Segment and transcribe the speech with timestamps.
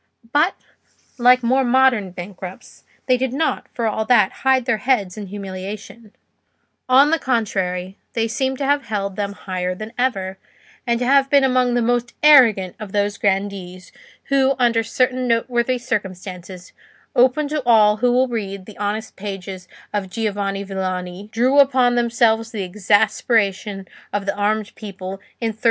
[0.33, 0.55] But,
[1.19, 6.11] like more modern bankrupts, they did not, for all that, hide their heads in humiliation;
[6.89, 10.39] on the contrary, they seemed to have held them higher than ever,
[10.87, 13.91] and to have been among the most arrogant of those grandees,
[14.29, 16.73] who under certain noteworthy circumstances,
[17.15, 22.49] open to all who will read the honest pages of Giovanni Villani, drew upon themselves
[22.51, 25.59] the exasperation of the armed people in 1343.